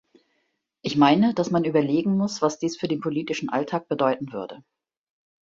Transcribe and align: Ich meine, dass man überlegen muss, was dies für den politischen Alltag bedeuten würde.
Ich 0.81 0.97
meine, 0.97 1.35
dass 1.35 1.51
man 1.51 1.63
überlegen 1.63 2.17
muss, 2.17 2.41
was 2.41 2.57
dies 2.57 2.75
für 2.75 2.87
den 2.87 3.01
politischen 3.01 3.49
Alltag 3.49 3.87
bedeuten 3.87 4.33
würde. 4.33 4.63